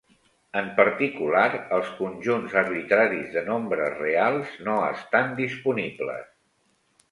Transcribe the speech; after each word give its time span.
En 0.59 0.69
particular, 0.77 1.43
els 1.77 1.91
conjunts 1.97 2.55
arbitraris 2.63 3.29
de 3.37 3.45
nombres 3.51 3.95
reals 4.01 4.57
no 4.71 4.81
estan 4.89 5.33
disponibles. 5.45 6.29